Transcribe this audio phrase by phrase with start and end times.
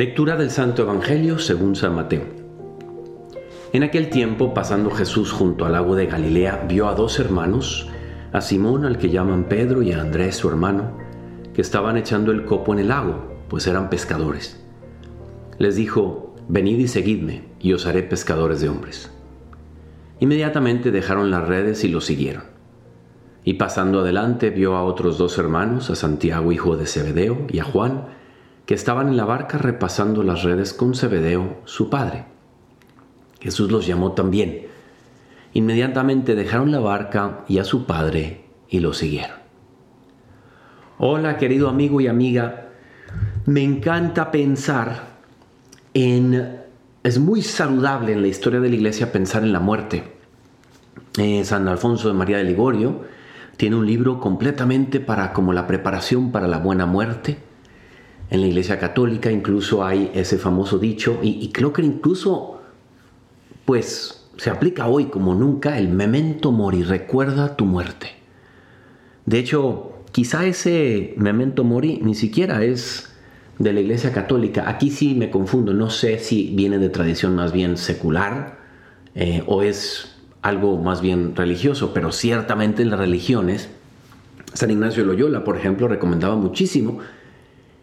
[0.00, 2.22] Lectura del Santo Evangelio según San Mateo.
[3.74, 7.86] En aquel tiempo, pasando Jesús junto al lago de Galilea, vio a dos hermanos,
[8.32, 10.96] a Simón al que llaman Pedro y a Andrés su hermano,
[11.52, 14.64] que estaban echando el copo en el lago, pues eran pescadores.
[15.58, 19.10] Les dijo, venid y seguidme, y os haré pescadores de hombres.
[20.18, 22.44] Inmediatamente dejaron las redes y lo siguieron.
[23.44, 27.64] Y pasando adelante vio a otros dos hermanos, a Santiago hijo de Zebedeo y a
[27.64, 28.18] Juan,
[28.70, 32.26] que estaban en la barca repasando las redes con Zebedeo, su padre.
[33.40, 34.68] Jesús los llamó también.
[35.54, 39.38] Inmediatamente dejaron la barca y a su padre y lo siguieron.
[40.98, 42.68] Hola querido amigo y amiga,
[43.44, 45.18] me encanta pensar
[45.92, 46.60] en
[47.02, 50.04] es muy saludable en la historia de la iglesia pensar en la muerte.
[51.18, 53.00] Eh, San Alfonso de María de Ligorio
[53.56, 57.49] tiene un libro completamente para como la preparación para la buena muerte.
[58.30, 62.60] En la iglesia católica incluso hay ese famoso dicho y, y creo que incluso
[63.64, 68.08] pues se aplica hoy como nunca el memento mori, recuerda tu muerte.
[69.26, 73.10] De hecho, quizá ese memento mori ni siquiera es
[73.58, 74.68] de la Iglesia Católica.
[74.68, 78.58] Aquí sí me confundo, no sé si viene de tradición más bien secular
[79.14, 83.68] eh, o es algo más bien religioso, pero ciertamente en las religiones,
[84.54, 87.00] San Ignacio de Loyola, por ejemplo, recomendaba muchísimo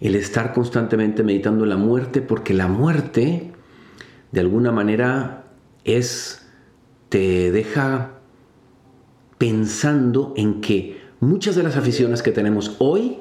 [0.00, 3.52] el estar constantemente meditando la muerte, porque la muerte,
[4.30, 5.44] de alguna manera,
[5.84, 6.46] es,
[7.08, 8.12] te deja
[9.38, 13.18] pensando en que muchas de las aficiones que tenemos hoy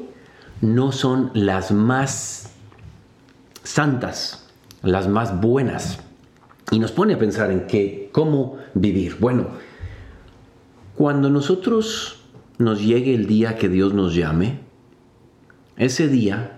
[0.61, 2.52] no son las más
[3.64, 4.47] santas,
[4.81, 6.00] las más buenas.
[6.72, 9.18] Y nos pone a pensar en qué, cómo vivir.
[9.19, 9.47] Bueno,
[10.96, 12.23] cuando nosotros
[12.57, 14.59] nos llegue el día que Dios nos llame,
[15.78, 16.56] ese día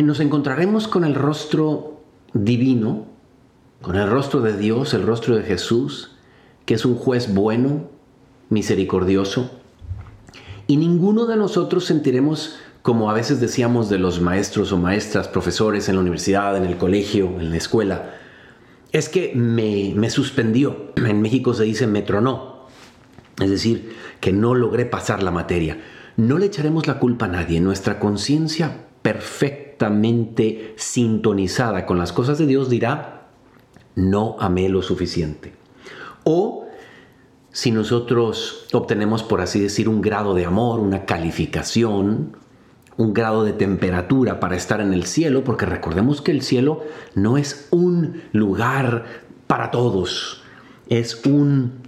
[0.00, 2.00] nos encontraremos con el rostro
[2.32, 3.06] divino,
[3.82, 6.16] con el rostro de Dios, el rostro de Jesús,
[6.64, 7.90] que es un juez bueno,
[8.48, 9.50] misericordioso,
[10.66, 15.88] y ninguno de nosotros sentiremos como a veces decíamos de los maestros o maestras, profesores
[15.88, 18.14] en la universidad, en el colegio, en la escuela,
[18.90, 20.92] es que me, me suspendió.
[20.96, 22.66] En México se dice me tronó.
[23.40, 25.78] Es decir, que no logré pasar la materia.
[26.16, 27.60] No le echaremos la culpa a nadie.
[27.60, 33.28] Nuestra conciencia perfectamente sintonizada con las cosas de Dios dirá,
[33.94, 35.52] no amé lo suficiente.
[36.24, 36.66] O
[37.50, 42.36] si nosotros obtenemos, por así decir, un grado de amor, una calificación,
[42.96, 46.82] un grado de temperatura para estar en el cielo, porque recordemos que el cielo
[47.14, 49.04] no es un lugar
[49.46, 50.42] para todos,
[50.88, 51.82] es un...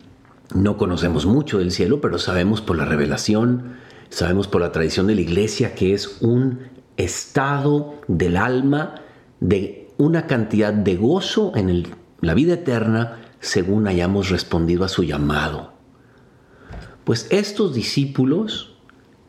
[0.55, 3.77] No conocemos mucho del cielo, pero sabemos por la revelación,
[4.09, 6.61] sabemos por la tradición de la iglesia que es un
[6.97, 8.97] estado del alma
[9.41, 11.89] de una cantidad de gozo en
[12.21, 15.73] la vida eterna según hayamos respondido a su llamado.
[17.05, 18.77] Pues estos discípulos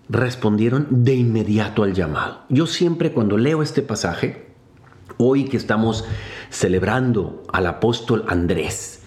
[0.07, 2.41] respondieron de inmediato al llamado.
[2.49, 4.53] Yo siempre cuando leo este pasaje,
[5.17, 6.05] hoy que estamos
[6.49, 9.01] celebrando al apóstol Andrés,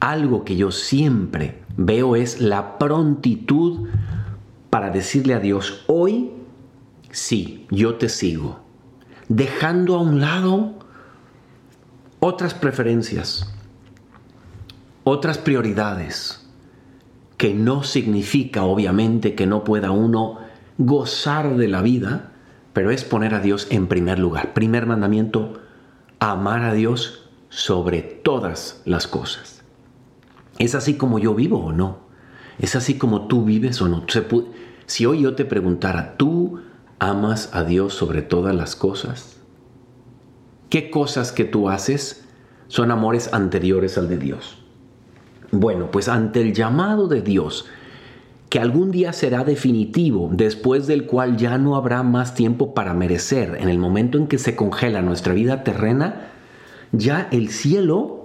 [0.00, 3.88] algo que yo siempre veo es la prontitud
[4.76, 6.32] para decirle a Dios, hoy
[7.10, 8.60] sí, yo te sigo,
[9.26, 10.74] dejando a un lado
[12.20, 13.50] otras preferencias,
[15.02, 16.46] otras prioridades,
[17.38, 20.40] que no significa obviamente que no pueda uno
[20.76, 22.32] gozar de la vida,
[22.74, 24.52] pero es poner a Dios en primer lugar.
[24.52, 25.54] Primer mandamiento,
[26.18, 29.62] amar a Dios sobre todas las cosas.
[30.58, 32.05] ¿Es así como yo vivo o no?
[32.58, 34.04] ¿Es así como tú vives o no?
[34.86, 36.60] Si hoy yo te preguntara, ¿tú
[36.98, 39.40] amas a Dios sobre todas las cosas?
[40.70, 42.24] ¿Qué cosas que tú haces
[42.68, 44.58] son amores anteriores al de Dios?
[45.52, 47.66] Bueno, pues ante el llamado de Dios,
[48.48, 53.56] que algún día será definitivo, después del cual ya no habrá más tiempo para merecer,
[53.60, 56.30] en el momento en que se congela nuestra vida terrena,
[56.92, 58.15] ya el cielo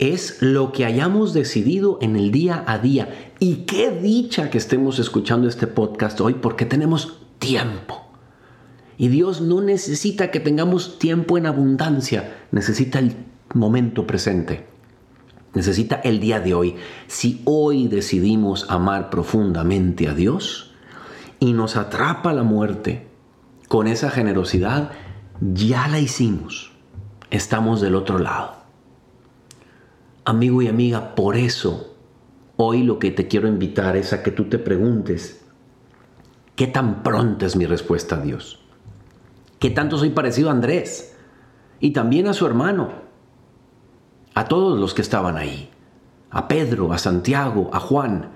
[0.00, 3.32] es lo que hayamos decidido en el día a día.
[3.38, 8.10] Y qué dicha que estemos escuchando este podcast hoy porque tenemos tiempo.
[8.98, 13.14] Y Dios no necesita que tengamos tiempo en abundancia, necesita el
[13.54, 14.70] momento presente
[15.54, 16.76] necesita el día de hoy.
[17.06, 20.72] Si hoy decidimos amar profundamente a Dios
[21.38, 23.08] y nos atrapa la muerte
[23.68, 24.92] con esa generosidad,
[25.40, 26.72] ya la hicimos.
[27.30, 28.59] Estamos del otro lado.
[30.24, 31.96] Amigo y amiga, por eso
[32.56, 35.44] hoy lo que te quiero invitar es a que tú te preguntes,
[36.56, 38.60] ¿qué tan pronta es mi respuesta a Dios?
[39.60, 41.16] que tanto soy parecido a Andrés
[41.78, 42.88] y también a su hermano,
[44.34, 45.70] a todos los que estaban ahí,
[46.30, 48.30] a Pedro, a Santiago, a Juan,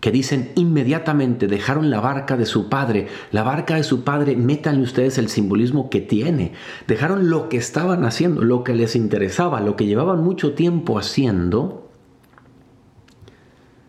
[0.00, 4.82] que dicen inmediatamente dejaron la barca de su padre, la barca de su padre, métanle
[4.82, 6.54] ustedes el simbolismo que tiene,
[6.86, 11.90] dejaron lo que estaban haciendo, lo que les interesaba, lo que llevaban mucho tiempo haciendo,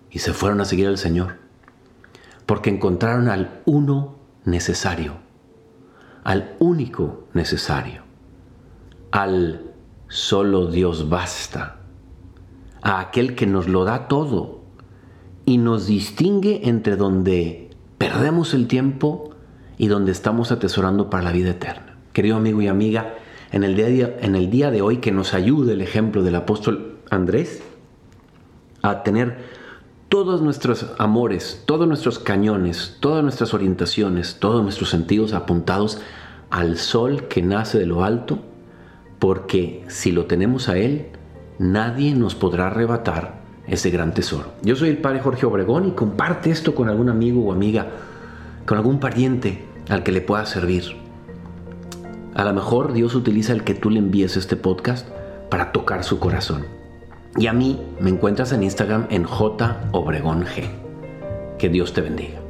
[0.10, 1.38] y se fueron a seguir al Señor,
[2.46, 5.14] porque encontraron al uno necesario,
[6.25, 8.04] al único necesario,
[9.12, 9.72] al
[10.10, 11.78] solo Dios basta,
[12.81, 14.61] a aquel que nos lo da todo
[15.46, 19.32] y nos distingue entre donde perdemos el tiempo
[19.78, 21.98] y donde estamos atesorando para la vida eterna.
[22.14, 23.16] Querido amigo y amiga,
[23.52, 27.00] en el día, en el día de hoy que nos ayude el ejemplo del apóstol
[27.10, 27.62] Andrés
[28.82, 29.38] a tener
[30.10, 36.02] todos nuestros amores, todos nuestros cañones, todas nuestras orientaciones, todos nuestros sentidos apuntados
[36.50, 38.40] al sol que nace de lo alto,
[39.20, 41.08] porque si lo tenemos a Él,
[41.60, 44.54] nadie nos podrá arrebatar ese gran tesoro.
[44.63, 47.88] Yo soy el Padre Jorge Obregón y comparte esto con algún amigo o amiga,
[48.66, 50.96] con algún pariente al que le pueda servir.
[52.34, 55.08] A lo mejor Dios utiliza el que tú le envíes este podcast
[55.50, 56.66] para tocar su corazón.
[57.38, 60.69] Y a mí me encuentras en Instagram en J Obregón G.
[61.57, 62.41] Que Dios te bendiga.